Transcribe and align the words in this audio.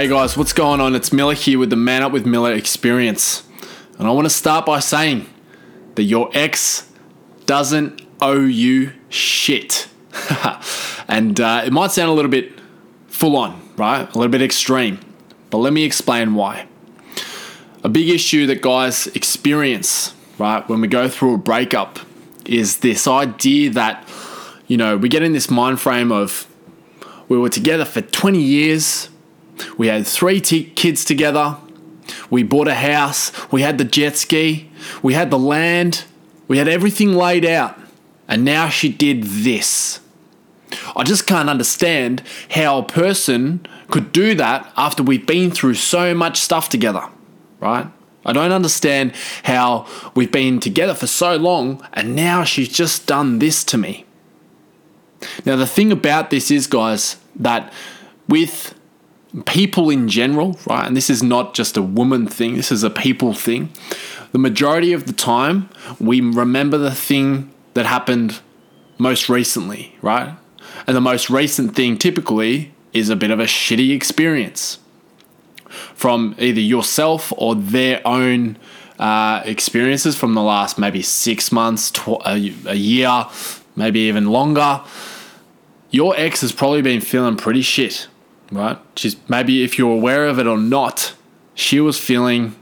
Hey 0.00 0.08
guys, 0.08 0.34
what's 0.34 0.54
going 0.54 0.80
on? 0.80 0.94
It's 0.94 1.12
Miller 1.12 1.34
here 1.34 1.58
with 1.58 1.68
the 1.68 1.76
Man 1.76 2.02
Up 2.02 2.10
with 2.10 2.24
Miller 2.24 2.54
experience. 2.54 3.46
And 3.98 4.08
I 4.08 4.12
want 4.12 4.24
to 4.24 4.30
start 4.30 4.64
by 4.64 4.80
saying 4.80 5.28
that 5.96 6.04
your 6.04 6.30
ex 6.32 6.90
doesn't 7.44 8.00
owe 8.18 8.40
you 8.40 8.94
shit. 9.10 9.88
and 11.06 11.38
uh, 11.38 11.64
it 11.66 11.74
might 11.74 11.90
sound 11.90 12.08
a 12.08 12.14
little 12.14 12.30
bit 12.30 12.58
full 13.08 13.36
on, 13.36 13.60
right? 13.76 14.08
A 14.14 14.18
little 14.18 14.30
bit 14.30 14.40
extreme. 14.40 15.00
But 15.50 15.58
let 15.58 15.74
me 15.74 15.84
explain 15.84 16.32
why. 16.34 16.66
A 17.84 17.90
big 17.90 18.08
issue 18.08 18.46
that 18.46 18.62
guys 18.62 19.06
experience, 19.08 20.14
right, 20.38 20.66
when 20.66 20.80
we 20.80 20.88
go 20.88 21.10
through 21.10 21.34
a 21.34 21.38
breakup 21.38 21.98
is 22.46 22.78
this 22.78 23.06
idea 23.06 23.68
that, 23.72 24.08
you 24.66 24.78
know, 24.78 24.96
we 24.96 25.10
get 25.10 25.22
in 25.22 25.34
this 25.34 25.50
mind 25.50 25.78
frame 25.78 26.10
of 26.10 26.46
we 27.28 27.36
were 27.36 27.50
together 27.50 27.84
for 27.84 28.00
20 28.00 28.40
years, 28.40 29.10
we 29.76 29.88
had 29.88 30.06
three 30.06 30.40
t- 30.40 30.64
kids 30.64 31.04
together, 31.04 31.56
we 32.28 32.42
bought 32.42 32.68
a 32.68 32.74
house, 32.74 33.32
we 33.52 33.62
had 33.62 33.78
the 33.78 33.84
jet 33.84 34.16
ski, 34.16 34.70
we 35.02 35.14
had 35.14 35.30
the 35.30 35.38
land, 35.38 36.04
we 36.48 36.58
had 36.58 36.68
everything 36.68 37.14
laid 37.14 37.44
out, 37.44 37.78
and 38.28 38.44
now 38.44 38.68
she 38.68 38.88
did 38.90 39.22
this. 39.22 40.00
I 40.96 41.02
just 41.04 41.26
can't 41.26 41.48
understand 41.48 42.22
how 42.50 42.78
a 42.78 42.84
person 42.84 43.66
could 43.90 44.12
do 44.12 44.34
that 44.34 44.72
after 44.76 45.02
we've 45.02 45.26
been 45.26 45.50
through 45.50 45.74
so 45.74 46.14
much 46.14 46.40
stuff 46.40 46.68
together, 46.68 47.08
right? 47.58 47.86
I 48.24 48.32
don't 48.32 48.52
understand 48.52 49.14
how 49.44 49.86
we've 50.14 50.30
been 50.30 50.60
together 50.60 50.94
for 50.94 51.06
so 51.06 51.36
long 51.36 51.86
and 51.92 52.14
now 52.14 52.44
she's 52.44 52.68
just 52.68 53.06
done 53.06 53.38
this 53.38 53.64
to 53.64 53.78
me. 53.78 54.04
Now, 55.44 55.56
the 55.56 55.66
thing 55.66 55.92
about 55.92 56.30
this 56.30 56.50
is, 56.50 56.66
guys, 56.66 57.16
that 57.36 57.72
with 58.28 58.74
people 59.46 59.90
in 59.90 60.08
general, 60.08 60.58
right, 60.66 60.86
and 60.86 60.96
this 60.96 61.10
is 61.10 61.22
not 61.22 61.54
just 61.54 61.76
a 61.76 61.82
woman 61.82 62.26
thing, 62.26 62.56
this 62.56 62.72
is 62.72 62.82
a 62.82 62.90
people 62.90 63.32
thing, 63.32 63.70
the 64.32 64.38
majority 64.38 64.92
of 64.92 65.06
the 65.06 65.12
time 65.12 65.68
we 65.98 66.20
remember 66.20 66.78
the 66.78 66.94
thing 66.94 67.52
that 67.74 67.86
happened 67.86 68.40
most 68.98 69.28
recently, 69.28 69.96
right? 70.02 70.36
And 70.86 70.96
the 70.96 71.00
most 71.00 71.30
recent 71.30 71.74
thing 71.74 71.98
typically 71.98 72.72
is 72.92 73.08
a 73.08 73.16
bit 73.16 73.30
of 73.30 73.40
a 73.40 73.44
shitty 73.44 73.94
experience 73.94 74.78
from 75.94 76.34
either 76.38 76.60
yourself 76.60 77.32
or 77.36 77.54
their 77.54 78.06
own 78.06 78.56
uh, 78.98 79.42
experiences 79.44 80.16
from 80.16 80.34
the 80.34 80.42
last 80.42 80.78
maybe 80.78 81.02
six 81.02 81.52
months, 81.52 81.90
tw- 81.90 82.20
a, 82.26 82.52
a 82.66 82.74
year, 82.74 83.26
maybe 83.76 84.00
even 84.00 84.26
longer. 84.26 84.82
Your 85.90 86.14
ex 86.16 86.42
has 86.42 86.52
probably 86.52 86.82
been 86.82 87.00
feeling 87.00 87.36
pretty 87.36 87.62
shit, 87.62 88.08
right? 88.50 88.78
She's 88.96 89.16
maybe 89.28 89.62
if 89.62 89.78
you're 89.78 89.92
aware 89.92 90.26
of 90.26 90.38
it 90.38 90.46
or 90.46 90.58
not, 90.58 91.14
she 91.54 91.80
was 91.80 91.98
feeling 91.98 92.56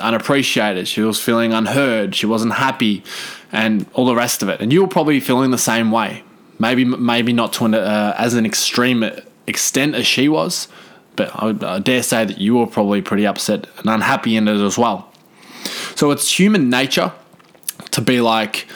unappreciated. 0.00 0.88
She 0.88 1.02
was 1.02 1.20
feeling 1.20 1.52
unheard. 1.52 2.14
She 2.14 2.26
wasn't 2.26 2.54
happy, 2.54 3.02
and 3.50 3.86
all 3.92 4.06
the 4.06 4.14
rest 4.14 4.42
of 4.42 4.48
it. 4.48 4.60
And 4.60 4.72
you 4.72 4.82
were 4.82 4.88
probably 4.88 5.20
feeling 5.20 5.50
the 5.50 5.58
same 5.58 5.90
way. 5.90 6.24
Maybe 6.58 6.84
maybe 6.84 7.32
not 7.32 7.52
to 7.54 7.64
an, 7.66 7.74
uh, 7.74 8.14
as 8.18 8.34
an 8.34 8.46
extreme 8.46 9.04
extent 9.46 9.94
as 9.94 10.06
she 10.06 10.28
was, 10.28 10.68
but 11.16 11.30
I, 11.34 11.74
I 11.74 11.78
dare 11.78 12.02
say 12.02 12.24
that 12.24 12.38
you 12.38 12.56
were 12.56 12.66
probably 12.66 13.02
pretty 13.02 13.26
upset 13.26 13.66
and 13.78 13.86
unhappy 13.88 14.36
in 14.36 14.48
it 14.48 14.60
as 14.60 14.78
well. 14.78 15.12
So 15.94 16.10
it's 16.10 16.38
human 16.38 16.70
nature 16.70 17.12
to 17.90 18.00
be 18.00 18.20
like, 18.20 18.66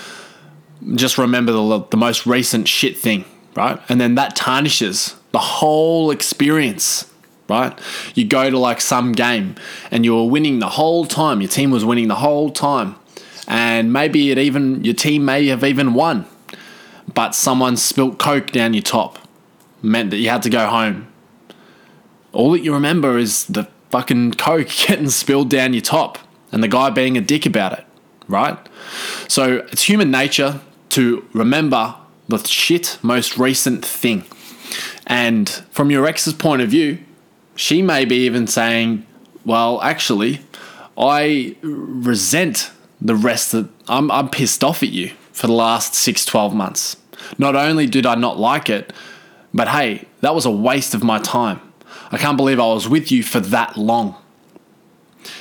just 0.95 1.19
remember 1.19 1.53
the, 1.53 1.87
the 1.91 1.97
most 1.97 2.27
recent 2.27 2.69
shit 2.69 2.99
thing, 2.99 3.25
right? 3.55 3.81
And 3.89 4.01
then 4.01 4.15
that 4.17 4.37
tarnishes 4.37 5.17
the 5.37 5.41
whole 5.61 6.11
experience 6.11 7.11
right? 7.49 7.79
You 8.15 8.25
go 8.25 8.51
to 8.51 8.59
like 8.59 8.81
some 8.81 9.13
game 9.13 9.55
and 9.91 10.05
you 10.05 10.17
were 10.17 10.25
winning 10.25 10.59
the 10.59 10.71
whole 10.71 11.05
time. 11.05 11.41
Your 11.41 11.49
team 11.49 11.71
was 11.71 11.85
winning 11.85 12.09
the 12.09 12.17
whole 12.17 12.51
time. 12.51 12.97
And 13.47 13.93
maybe 13.93 14.33
it 14.33 14.39
even 14.39 14.83
your 14.83 14.95
team 14.95 15.25
may 15.25 15.47
have 15.47 15.63
even 15.63 15.95
won. 15.95 16.27
But 17.15 17.37
someone 17.37 17.77
spilt 17.77 18.19
coke 18.19 18.51
down 18.51 18.75
your 18.75 18.83
top. 18.83 19.21
Meant 19.81 20.11
that 20.11 20.17
you 20.17 20.29
had 20.29 20.43
to 20.43 20.51
go 20.51 20.67
home. 20.67 21.07
All 22.33 22.51
that 22.51 22.65
you 22.65 22.75
remember 22.75 23.17
is 23.17 23.45
the 23.45 23.69
fucking 23.91 24.33
coke 24.33 24.69
getting 24.89 25.11
spilled 25.11 25.51
down 25.51 25.73
your 25.73 25.83
top 25.83 26.19
and 26.51 26.65
the 26.65 26.69
guy 26.69 26.91
being 26.91 27.17
a 27.17 27.21
dick 27.21 27.47
about 27.47 27.79
it, 27.79 27.85
right? 28.27 28.59
So 29.29 29.59
it's 29.71 29.83
human 29.83 30.11
nature 30.11 30.61
to 30.91 31.25
remember 31.33 31.95
the 32.27 32.39
shit 32.39 32.99
most 33.03 33.39
recent 33.39 33.85
thing. 33.85 34.25
And 35.07 35.49
from 35.71 35.91
your 35.91 36.07
ex's 36.07 36.35
point 36.35 36.63
of 36.63 36.69
view, 36.69 36.99
she 37.55 37.81
may 37.83 38.05
be 38.05 38.17
even 38.27 38.47
saying, 38.47 39.07
well, 39.45 39.81
actually, 39.81 40.41
I 40.99 41.57
resent 41.63 42.71
the 43.01 43.15
rest 43.15 43.53
that 43.53 43.69
I'm, 43.89 44.11
I'm 44.11 44.29
pissed 44.29 44.65
off 44.65 44.83
at 44.83 44.89
you 44.89 45.13
for 45.33 45.47
the 45.47 45.53
last 45.53 45.95
six, 45.95 46.25
12 46.25 46.55
months. 46.55 46.97
Not 47.39 47.55
only 47.55 47.87
did 47.87 48.07
I 48.07 48.15
not 48.15 48.39
like 48.39 48.69
it, 48.69 48.93
but 49.55 49.69
hey, 49.69 50.07
that 50.21 50.35
was 50.35 50.45
a 50.45 50.51
waste 50.51 50.95
of 50.95 51.03
my 51.03 51.19
time. 51.19 51.61
I 52.11 52.19
can't 52.19 52.37
believe 52.37 52.61
I 52.61 52.67
was 52.67 52.89
with 52.89 53.11
you 53.11 53.23
for 53.23 53.41
that 53.41 53.77
long. 53.77 54.17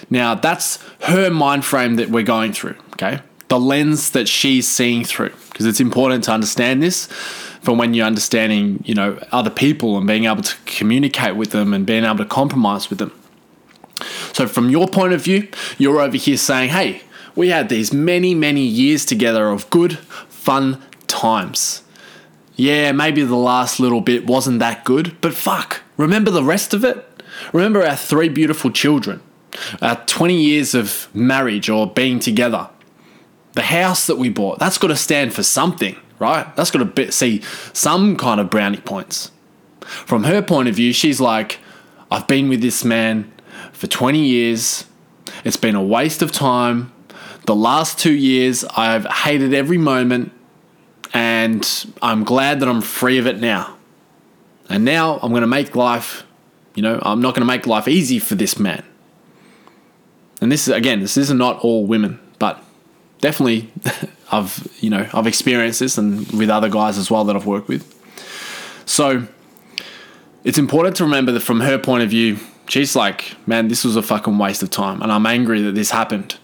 Now, 0.09 0.35
that's 0.35 0.83
her 1.01 1.29
mind 1.29 1.65
frame 1.65 1.95
that 1.95 2.09
we're 2.09 2.23
going 2.23 2.53
through, 2.53 2.75
okay? 2.93 3.21
The 3.49 3.59
lens 3.59 4.11
that 4.11 4.27
she's 4.27 4.67
seeing 4.67 5.03
through, 5.03 5.33
because 5.49 5.65
it's 5.65 5.79
important 5.79 6.23
to 6.25 6.31
understand 6.31 6.81
this 6.81 7.07
for 7.65 7.75
when 7.75 7.93
you're 7.93 8.05
understanding, 8.05 8.81
you 8.85 8.93
know, 8.93 9.19
other 9.31 9.49
people 9.49 9.97
and 9.97 10.05
being 10.07 10.25
able 10.25 10.43
to 10.43 10.55
communicate 10.65 11.35
with 11.35 11.49
them 11.49 11.73
and 11.73 11.85
being 11.85 12.05
able 12.05 12.17
to 12.17 12.25
compromise 12.25 12.89
with 12.89 12.99
them. 12.99 13.11
So 14.33 14.47
from 14.47 14.69
your 14.69 14.87
point 14.87 15.13
of 15.13 15.21
view, 15.21 15.47
you're 15.77 15.99
over 15.99 16.15
here 16.15 16.37
saying, 16.37 16.69
"Hey, 16.69 17.01
we 17.35 17.49
had 17.49 17.69
these 17.69 17.91
many, 17.91 18.35
many 18.35 18.61
years 18.61 19.03
together 19.03 19.49
of 19.49 19.69
good, 19.69 19.97
fun 20.29 20.81
times. 21.07 21.81
Yeah, 22.55 22.91
maybe 22.91 23.23
the 23.23 23.35
last 23.35 23.79
little 23.79 24.01
bit 24.01 24.25
wasn't 24.27 24.59
that 24.59 24.85
good, 24.85 25.17
but 25.19 25.33
fuck, 25.33 25.81
remember 25.97 26.31
the 26.31 26.43
rest 26.43 26.73
of 26.73 26.85
it? 26.85 27.05
Remember 27.51 27.85
our 27.85 27.97
three 27.97 28.29
beautiful 28.29 28.71
children, 28.71 29.21
our 29.81 29.97
20 30.05 30.39
years 30.39 30.73
of 30.73 31.09
marriage 31.13 31.69
or 31.69 31.87
being 31.87 32.19
together, 32.19 32.69
the 33.53 33.63
house 33.63 34.07
that 34.07 34.17
we 34.17 34.29
bought. 34.29 34.59
That's 34.59 34.77
got 34.77 34.87
to 34.87 34.95
stand 34.95 35.33
for 35.33 35.43
something 35.43 35.97
right? 36.19 36.53
That's 36.55 36.71
got 36.71 36.79
to 36.79 36.85
be- 36.85 37.11
see 37.11 37.41
some 37.73 38.17
kind 38.17 38.39
of 38.39 38.49
brownie 38.49 38.77
points. 38.77 39.31
From 39.81 40.23
her 40.23 40.41
point 40.41 40.67
of 40.67 40.75
view, 40.75 40.93
she's 40.93 41.21
like, 41.21 41.59
I've 42.09 42.27
been 42.27 42.49
with 42.49 42.61
this 42.61 42.83
man 42.83 43.31
for 43.71 43.87
20 43.87 44.19
years. 44.19 44.85
It's 45.43 45.57
been 45.57 45.75
a 45.75 45.83
waste 45.83 46.21
of 46.21 46.31
time. 46.31 46.91
The 47.45 47.55
last 47.55 47.99
two 47.99 48.13
years, 48.13 48.63
I've 48.75 49.05
hated 49.05 49.53
every 49.53 49.77
moment, 49.77 50.31
and 51.13 51.85
I'm 52.01 52.23
glad 52.23 52.59
that 52.61 52.69
I'm 52.69 52.81
free 52.81 53.19
of 53.19 53.27
it 53.27 53.39
now. 53.39 53.77
And 54.69 54.83
now 54.83 55.19
I'm 55.21 55.29
going 55.29 55.41
to 55.41 55.47
make 55.47 55.75
life, 55.75 56.23
you 56.73 56.81
know, 56.81 56.99
I'm 57.03 57.21
not 57.21 57.35
going 57.35 57.41
to 57.41 57.47
make 57.47 57.67
life 57.67 57.87
easy 57.87 58.17
for 58.17 58.33
this 58.33 58.57
man. 58.57 58.83
And 60.41 60.51
this 60.51 60.67
is, 60.67 60.73
again, 60.73 60.99
this 60.99 61.17
is 61.17 61.31
not 61.31 61.59
all 61.59 61.85
women, 61.85 62.19
definitely 63.21 63.71
I've 64.31 64.67
you 64.79 64.89
know 64.89 65.07
I've 65.13 65.27
experienced 65.27 65.79
this 65.79 65.97
and 65.97 66.29
with 66.31 66.49
other 66.49 66.69
guys 66.69 66.97
as 66.97 67.09
well 67.09 67.23
that 67.25 67.35
I've 67.35 67.45
worked 67.45 67.67
with. 67.67 67.91
So 68.85 69.27
it's 70.43 70.57
important 70.57 70.95
to 70.97 71.03
remember 71.03 71.31
that 71.31 71.41
from 71.41 71.61
her 71.61 71.77
point 71.79 72.03
of 72.03 72.09
view, 72.09 72.37
she's 72.69 72.95
like, 72.95 73.35
man, 73.47 73.67
this 73.67 73.83
was 73.83 73.95
a 73.95 74.01
fucking 74.01 74.37
waste 74.37 74.61
of 74.61 74.69
time, 74.69 75.01
and 75.01 75.11
I'm 75.11 75.25
angry 75.25 75.61
that 75.63 75.73
this 75.73 75.91
happened. 75.91 76.37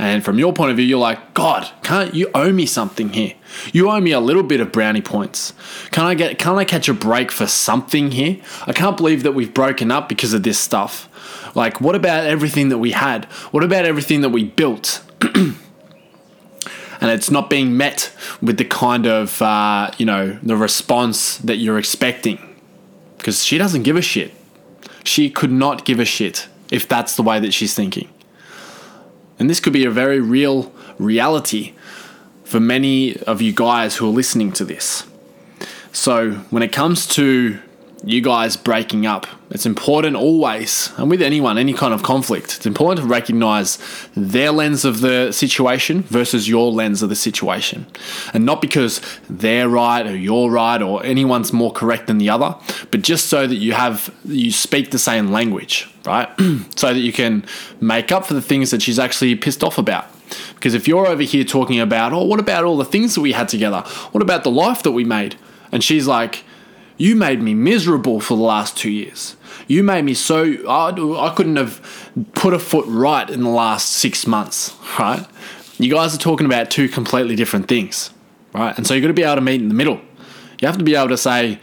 And 0.00 0.24
from 0.24 0.38
your 0.38 0.54
point 0.54 0.70
of 0.70 0.78
view, 0.78 0.86
you're 0.86 0.98
like, 0.98 1.34
God, 1.34 1.70
can't 1.82 2.14
you 2.14 2.30
owe 2.34 2.50
me 2.52 2.64
something 2.64 3.10
here? 3.10 3.34
You 3.70 3.90
owe 3.90 4.00
me 4.00 4.12
a 4.12 4.20
little 4.20 4.42
bit 4.42 4.58
of 4.58 4.72
brownie 4.72 5.02
points. 5.02 5.52
Can 5.90 6.06
I 6.06 6.14
get 6.14 6.38
can 6.38 6.56
I 6.56 6.64
catch 6.64 6.88
a 6.88 6.94
break 6.94 7.30
for 7.30 7.46
something 7.46 8.10
here? 8.10 8.38
I 8.66 8.72
can't 8.72 8.96
believe 8.96 9.24
that 9.24 9.32
we've 9.32 9.52
broken 9.52 9.90
up 9.90 10.08
because 10.08 10.32
of 10.32 10.42
this 10.42 10.58
stuff. 10.58 11.06
Like, 11.54 11.82
what 11.82 11.94
about 11.94 12.24
everything 12.24 12.70
that 12.70 12.78
we 12.78 12.92
had? 12.92 13.26
What 13.52 13.62
about 13.62 13.84
everything 13.84 14.22
that 14.22 14.30
we 14.30 14.44
built? 14.44 15.04
and 17.00 17.10
it's 17.10 17.30
not 17.30 17.48
being 17.48 17.76
met 17.76 18.12
with 18.42 18.58
the 18.58 18.64
kind 18.64 19.06
of 19.06 19.40
uh, 19.40 19.90
you 19.98 20.06
know 20.06 20.38
the 20.42 20.56
response 20.56 21.38
that 21.38 21.56
you're 21.56 21.78
expecting. 21.78 22.38
Because 23.16 23.44
she 23.44 23.58
doesn't 23.58 23.82
give 23.82 23.96
a 23.96 24.02
shit. 24.02 24.32
She 25.04 25.28
could 25.28 25.52
not 25.52 25.84
give 25.84 26.00
a 26.00 26.04
shit 26.04 26.48
if 26.70 26.88
that's 26.88 27.16
the 27.16 27.22
way 27.22 27.38
that 27.40 27.52
she's 27.52 27.74
thinking. 27.74 28.08
And 29.38 29.48
this 29.48 29.60
could 29.60 29.72
be 29.72 29.84
a 29.84 29.90
very 29.90 30.20
real 30.20 30.72
reality 30.98 31.74
for 32.44 32.60
many 32.60 33.16
of 33.22 33.40
you 33.40 33.52
guys 33.52 33.96
who 33.96 34.06
are 34.06 34.12
listening 34.12 34.52
to 34.52 34.64
this. 34.64 35.06
So 35.92 36.32
when 36.50 36.62
it 36.62 36.72
comes 36.72 37.06
to 37.08 37.58
you 38.04 38.20
guys 38.20 38.56
breaking 38.56 39.06
up. 39.06 39.26
It's 39.50 39.66
important 39.66 40.16
always, 40.16 40.92
and 40.96 41.10
with 41.10 41.20
anyone, 41.20 41.58
any 41.58 41.72
kind 41.72 41.92
of 41.92 42.02
conflict, 42.02 42.56
it's 42.56 42.66
important 42.66 43.00
to 43.00 43.06
recognize 43.06 43.78
their 44.14 44.52
lens 44.52 44.84
of 44.84 45.00
the 45.00 45.32
situation 45.32 46.02
versus 46.02 46.48
your 46.48 46.70
lens 46.70 47.02
of 47.02 47.08
the 47.08 47.16
situation. 47.16 47.86
And 48.32 48.46
not 48.46 48.62
because 48.62 49.00
they're 49.28 49.68
right 49.68 50.06
or 50.06 50.16
you're 50.16 50.50
right 50.50 50.80
or 50.80 51.04
anyone's 51.04 51.52
more 51.52 51.72
correct 51.72 52.06
than 52.06 52.18
the 52.18 52.30
other, 52.30 52.56
but 52.90 53.02
just 53.02 53.26
so 53.26 53.46
that 53.46 53.56
you 53.56 53.72
have 53.72 54.14
you 54.24 54.52
speak 54.52 54.92
the 54.92 54.98
same 54.98 55.32
language, 55.32 55.92
right? 56.04 56.28
so 56.76 56.94
that 56.94 57.00
you 57.00 57.12
can 57.12 57.44
make 57.80 58.12
up 58.12 58.24
for 58.24 58.34
the 58.34 58.42
things 58.42 58.70
that 58.70 58.82
she's 58.82 58.98
actually 58.98 59.34
pissed 59.34 59.64
off 59.64 59.78
about. 59.78 60.06
Because 60.54 60.74
if 60.74 60.86
you're 60.86 61.08
over 61.08 61.22
here 61.22 61.42
talking 61.42 61.80
about, 61.80 62.12
oh, 62.12 62.24
what 62.24 62.38
about 62.38 62.64
all 62.64 62.76
the 62.76 62.84
things 62.84 63.16
that 63.16 63.20
we 63.20 63.32
had 63.32 63.48
together? 63.48 63.80
What 64.12 64.22
about 64.22 64.44
the 64.44 64.50
life 64.50 64.84
that 64.84 64.92
we 64.92 65.04
made? 65.04 65.36
And 65.72 65.82
she's 65.82 66.06
like, 66.06 66.44
you 67.00 67.16
made 67.16 67.40
me 67.40 67.54
miserable 67.54 68.20
for 68.20 68.36
the 68.36 68.42
last 68.42 68.76
two 68.76 68.90
years. 68.90 69.34
You 69.66 69.82
made 69.82 70.04
me 70.04 70.12
so 70.12 70.44
I, 70.68 70.90
I 70.90 71.34
couldn't 71.34 71.56
have 71.56 71.80
put 72.34 72.52
a 72.52 72.58
foot 72.58 72.84
right 72.86 73.28
in 73.30 73.42
the 73.42 73.48
last 73.48 73.88
six 73.88 74.26
months, 74.26 74.76
right? 74.98 75.26
You 75.78 75.90
guys 75.90 76.14
are 76.14 76.18
talking 76.18 76.44
about 76.44 76.70
two 76.70 76.90
completely 76.90 77.36
different 77.36 77.68
things, 77.68 78.10
right? 78.52 78.76
And 78.76 78.86
so 78.86 78.92
you've 78.92 79.00
got 79.00 79.08
to 79.08 79.14
be 79.14 79.22
able 79.22 79.36
to 79.36 79.40
meet 79.40 79.62
in 79.62 79.68
the 79.68 79.74
middle. 79.74 79.98
You 80.60 80.68
have 80.68 80.76
to 80.76 80.84
be 80.84 80.94
able 80.94 81.08
to 81.08 81.16
say, 81.16 81.58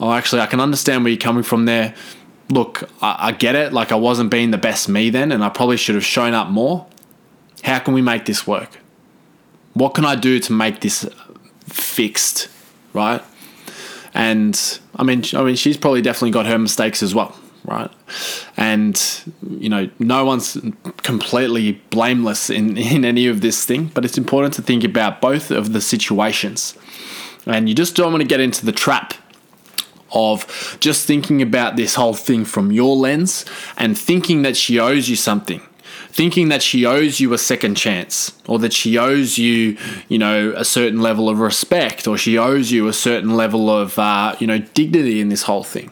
oh, 0.00 0.10
actually, 0.10 0.40
I 0.40 0.46
can 0.46 0.58
understand 0.58 1.04
where 1.04 1.12
you're 1.12 1.20
coming 1.20 1.44
from 1.44 1.66
there. 1.66 1.94
Look, 2.48 2.90
I, 3.00 3.28
I 3.28 3.32
get 3.32 3.54
it. 3.54 3.72
Like, 3.72 3.92
I 3.92 3.94
wasn't 3.94 4.32
being 4.32 4.50
the 4.50 4.58
best 4.58 4.88
me 4.88 5.08
then, 5.08 5.30
and 5.30 5.44
I 5.44 5.50
probably 5.50 5.76
should 5.76 5.94
have 5.94 6.04
shown 6.04 6.34
up 6.34 6.48
more. 6.48 6.84
How 7.62 7.78
can 7.78 7.94
we 7.94 8.02
make 8.02 8.24
this 8.24 8.44
work? 8.44 8.78
What 9.74 9.94
can 9.94 10.04
I 10.04 10.16
do 10.16 10.40
to 10.40 10.52
make 10.52 10.80
this 10.80 11.08
fixed, 11.68 12.48
right? 12.92 13.22
And 14.14 14.80
I 14.96 15.04
mean, 15.04 15.22
I 15.34 15.42
mean, 15.42 15.56
she's 15.56 15.76
probably 15.76 16.02
definitely 16.02 16.32
got 16.32 16.46
her 16.46 16.58
mistakes 16.58 17.02
as 17.02 17.14
well, 17.14 17.36
right? 17.64 17.90
And 18.56 19.00
you 19.48 19.68
know, 19.68 19.88
no 19.98 20.24
one's 20.24 20.58
completely 20.98 21.72
blameless 21.90 22.50
in 22.50 22.76
in 22.96 23.04
any 23.04 23.26
of 23.26 23.40
this 23.40 23.64
thing, 23.64 23.86
but 23.94 24.04
it's 24.04 24.18
important 24.18 24.54
to 24.54 24.62
think 24.62 24.84
about 24.84 25.20
both 25.20 25.50
of 25.50 25.72
the 25.72 25.80
situations. 25.80 26.76
And 27.46 27.68
you 27.68 27.74
just 27.74 27.96
don't 27.96 28.12
want 28.12 28.22
to 28.22 28.28
get 28.28 28.40
into 28.40 28.66
the 28.66 28.72
trap 28.72 29.14
of 30.12 30.76
just 30.80 31.06
thinking 31.06 31.40
about 31.40 31.76
this 31.76 31.94
whole 31.94 32.14
thing 32.14 32.44
from 32.44 32.72
your 32.72 32.96
lens 32.96 33.44
and 33.78 33.96
thinking 33.96 34.42
that 34.42 34.56
she 34.56 34.78
owes 34.78 35.08
you 35.08 35.16
something 35.16 35.62
thinking 36.12 36.48
that 36.48 36.62
she 36.62 36.84
owes 36.84 37.20
you 37.20 37.32
a 37.32 37.38
second 37.38 37.76
chance 37.76 38.32
or 38.48 38.58
that 38.58 38.72
she 38.72 38.98
owes 38.98 39.38
you, 39.38 39.76
you 40.08 40.18
know, 40.18 40.52
a 40.56 40.64
certain 40.64 41.00
level 41.00 41.28
of 41.28 41.38
respect 41.38 42.08
or 42.08 42.18
she 42.18 42.36
owes 42.36 42.70
you 42.72 42.88
a 42.88 42.92
certain 42.92 43.36
level 43.36 43.70
of, 43.70 43.98
uh, 43.98 44.34
you 44.38 44.46
know, 44.46 44.58
dignity 44.58 45.20
in 45.20 45.28
this 45.28 45.44
whole 45.44 45.62
thing. 45.62 45.90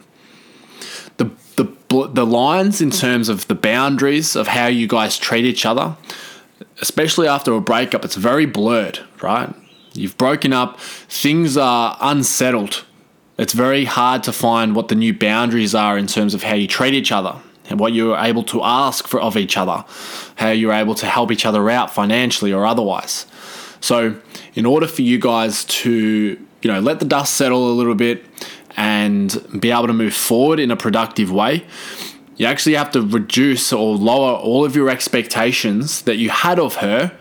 The, 1.17 1.31
the, 1.55 1.67
the 1.89 2.25
lines 2.25 2.81
in 2.81 2.91
terms 2.91 3.29
of 3.29 3.47
the 3.47 3.55
boundaries 3.55 4.35
of 4.35 4.47
how 4.47 4.67
you 4.67 4.87
guys 4.87 5.17
treat 5.17 5.45
each 5.45 5.65
other, 5.65 5.95
especially 6.81 7.27
after 7.27 7.53
a 7.53 7.61
breakup, 7.61 8.03
it's 8.03 8.15
very 8.15 8.45
blurred, 8.45 8.99
right? 9.21 9.53
You've 9.93 10.17
broken 10.17 10.53
up, 10.53 10.79
things 10.79 11.57
are 11.57 11.97
unsettled. 12.01 12.85
It's 13.37 13.53
very 13.53 13.85
hard 13.85 14.23
to 14.23 14.33
find 14.33 14.75
what 14.75 14.89
the 14.89 14.95
new 14.95 15.13
boundaries 15.13 15.73
are 15.73 15.97
in 15.97 16.07
terms 16.07 16.33
of 16.33 16.43
how 16.43 16.55
you 16.55 16.67
treat 16.67 16.93
each 16.93 17.11
other 17.11 17.41
and 17.69 17.79
what 17.79 17.93
you're 17.93 18.17
able 18.17 18.43
to 18.43 18.63
ask 18.63 19.07
for 19.07 19.19
of 19.21 19.37
each 19.37 19.55
other, 19.57 19.85
how 20.35 20.49
you're 20.49 20.73
able 20.73 20.95
to 20.95 21.05
help 21.05 21.31
each 21.31 21.45
other 21.45 21.69
out 21.69 21.93
financially 21.93 22.51
or 22.51 22.65
otherwise. 22.65 23.25
So, 23.79 24.19
in 24.55 24.65
order 24.65 24.87
for 24.87 25.03
you 25.03 25.19
guys 25.19 25.63
to, 25.65 25.91
you 26.61 26.71
know, 26.71 26.79
let 26.79 26.99
the 26.99 27.05
dust 27.05 27.35
settle 27.35 27.71
a 27.71 27.73
little 27.73 27.95
bit 27.95 28.25
and 28.75 29.37
be 29.59 29.71
able 29.71 29.87
to 29.87 29.93
move 29.93 30.13
forward 30.13 30.59
in 30.59 30.71
a 30.71 30.75
productive 30.75 31.31
way, 31.31 31.65
you 32.37 32.45
actually 32.45 32.75
have 32.75 32.91
to 32.91 33.01
reduce 33.01 33.71
or 33.71 33.95
lower 33.95 34.33
all 34.33 34.65
of 34.65 34.75
your 34.75 34.89
expectations 34.89 36.01
that 36.03 36.17
you 36.17 36.29
had 36.29 36.59
of 36.59 36.75
her 36.75 37.17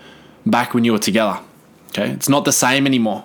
back 0.47 0.75
when 0.75 0.85
you 0.85 0.93
were 0.93 0.99
together. 0.99 1.41
Okay? 1.89 2.11
It's 2.11 2.29
not 2.29 2.45
the 2.45 2.53
same 2.53 2.87
anymore. 2.87 3.25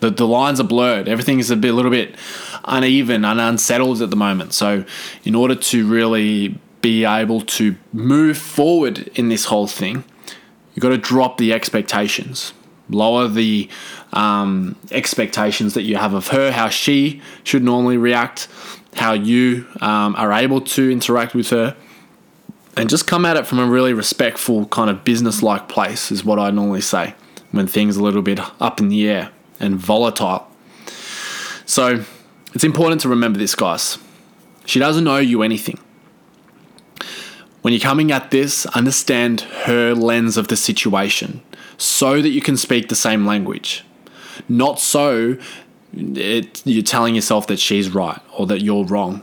The, 0.00 0.10
the 0.10 0.26
lines 0.26 0.60
are 0.60 0.64
blurred. 0.64 1.08
Everything 1.08 1.38
is 1.38 1.50
a, 1.50 1.56
bit, 1.56 1.70
a 1.70 1.74
little 1.74 1.90
bit 1.90 2.16
uneven 2.64 3.24
and 3.24 3.40
unsettled 3.40 4.02
at 4.02 4.10
the 4.10 4.16
moment. 4.16 4.52
So, 4.52 4.84
in 5.24 5.34
order 5.34 5.54
to 5.54 5.86
really 5.86 6.58
be 6.82 7.04
able 7.04 7.40
to 7.40 7.76
move 7.92 8.36
forward 8.36 9.08
in 9.14 9.28
this 9.28 9.46
whole 9.46 9.66
thing, 9.66 10.04
you've 10.74 10.82
got 10.82 10.90
to 10.90 10.98
drop 10.98 11.38
the 11.38 11.52
expectations, 11.52 12.52
lower 12.90 13.28
the 13.28 13.68
um, 14.12 14.76
expectations 14.90 15.74
that 15.74 15.82
you 15.82 15.96
have 15.96 16.12
of 16.12 16.28
her, 16.28 16.52
how 16.52 16.68
she 16.68 17.22
should 17.42 17.64
normally 17.64 17.96
react, 17.96 18.48
how 18.94 19.12
you 19.12 19.66
um, 19.80 20.14
are 20.16 20.32
able 20.32 20.60
to 20.60 20.90
interact 20.90 21.34
with 21.34 21.50
her. 21.50 21.76
And 22.76 22.90
just 22.90 23.06
come 23.06 23.24
at 23.24 23.36
it 23.36 23.46
from 23.46 23.60
a 23.60 23.66
really 23.66 23.92
respectful, 23.92 24.66
kind 24.66 24.90
of 24.90 25.04
business 25.04 25.42
like 25.42 25.68
place, 25.68 26.10
is 26.10 26.24
what 26.24 26.38
I 26.38 26.50
normally 26.50 26.80
say 26.80 27.14
when 27.52 27.68
things 27.68 27.96
are 27.96 28.00
a 28.00 28.02
little 28.02 28.20
bit 28.20 28.40
up 28.60 28.80
in 28.80 28.88
the 28.88 29.08
air 29.08 29.30
and 29.60 29.76
volatile. 29.76 30.46
So 31.66 32.04
it's 32.54 32.64
important 32.64 33.00
to 33.02 33.08
remember 33.08 33.38
this, 33.38 33.54
guys. 33.54 33.98
She 34.66 34.78
doesn't 34.78 35.06
owe 35.06 35.18
you 35.18 35.42
anything. 35.42 35.78
When 37.62 37.72
you're 37.72 37.80
coming 37.80 38.12
at 38.12 38.30
this, 38.30 38.66
understand 38.66 39.40
her 39.40 39.94
lens 39.94 40.36
of 40.36 40.48
the 40.48 40.56
situation 40.56 41.42
so 41.78 42.20
that 42.20 42.28
you 42.28 42.40
can 42.40 42.56
speak 42.56 42.88
the 42.88 42.94
same 42.94 43.26
language. 43.26 43.84
Not 44.48 44.78
so 44.78 45.38
it, 45.96 46.62
you're 46.66 46.82
telling 46.82 47.14
yourself 47.14 47.46
that 47.46 47.58
she's 47.58 47.90
right 47.90 48.20
or 48.36 48.46
that 48.46 48.60
you're 48.62 48.84
wrong. 48.84 49.22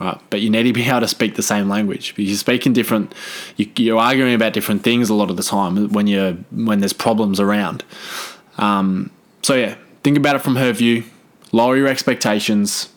Right, 0.00 0.20
but 0.30 0.40
you 0.40 0.48
need 0.48 0.62
to 0.62 0.72
be 0.72 0.84
able 0.84 1.00
to 1.00 1.08
speak 1.08 1.34
the 1.34 1.42
same 1.42 1.68
language. 1.68 2.14
You're 2.16 2.36
speaking 2.36 2.72
different, 2.72 3.12
you, 3.56 3.96
are 3.96 4.00
arguing 4.00 4.32
about 4.32 4.52
different 4.52 4.84
things 4.84 5.10
a 5.10 5.14
lot 5.14 5.28
of 5.28 5.36
the 5.36 5.42
time 5.42 5.88
when 5.88 6.06
you're 6.06 6.34
when 6.52 6.78
there's 6.78 6.92
problems 6.92 7.40
around. 7.40 7.84
Um, 8.58 9.10
so 9.42 9.54
yeah, 9.54 9.76
think 10.02 10.16
about 10.16 10.36
it 10.36 10.40
from 10.40 10.56
her 10.56 10.72
view, 10.72 11.04
lower 11.52 11.76
your 11.76 11.88
expectations, 11.88 12.90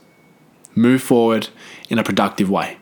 move 0.76 1.02
forward 1.02 1.50
in 1.90 2.00
a 2.00 2.04
productive 2.04 2.50
way. 2.50 2.78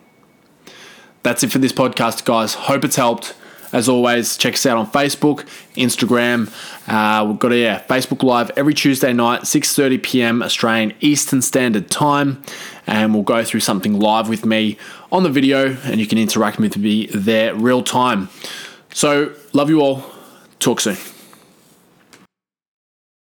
That's 1.22 1.42
it 1.42 1.52
for 1.52 1.58
this 1.58 1.72
podcast, 1.72 2.24
guys. 2.24 2.54
Hope 2.54 2.84
it's 2.84 2.96
helped. 2.96 3.34
As 3.72 3.88
always, 3.88 4.36
check 4.36 4.54
us 4.54 4.66
out 4.66 4.76
on 4.78 4.90
Facebook, 4.90 5.46
Instagram. 5.76 6.50
Uh, 6.88 7.24
we've 7.24 7.38
got 7.38 7.52
a 7.52 7.56
yeah, 7.56 7.82
Facebook 7.84 8.22
Live 8.24 8.50
every 8.56 8.74
Tuesday 8.74 9.12
night, 9.12 9.42
6:30 9.42 10.02
p.m. 10.02 10.42
Australian 10.42 10.92
Eastern 11.00 11.40
Standard 11.40 11.88
Time, 11.88 12.42
and 12.86 13.14
we'll 13.14 13.22
go 13.22 13.44
through 13.44 13.60
something 13.60 14.00
live 14.00 14.28
with 14.28 14.44
me 14.44 14.76
on 15.12 15.22
the 15.22 15.30
video, 15.30 15.76
and 15.84 16.00
you 16.00 16.06
can 16.06 16.18
interact 16.18 16.58
with 16.58 16.76
me 16.76 17.06
there 17.06 17.54
real 17.54 17.82
time. 17.82 18.28
So, 18.92 19.34
love 19.52 19.70
you 19.70 19.80
all. 19.80 20.04
Talk 20.58 20.80
soon. 20.80 20.96